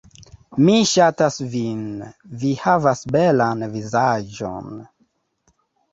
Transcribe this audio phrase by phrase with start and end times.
[0.67, 1.83] Mi ŝatas vin,
[2.45, 4.75] vi havas belan vizaĝon.